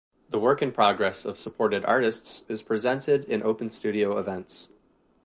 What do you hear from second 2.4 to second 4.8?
is presented in open studio events.